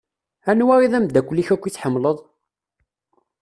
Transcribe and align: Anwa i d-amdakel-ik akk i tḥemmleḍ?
Anwa 0.51 0.75
i 0.81 0.87
d-amdakel-ik 0.91 1.49
akk 1.55 1.63
i 1.65 1.71
tḥemmleḍ? 1.71 2.17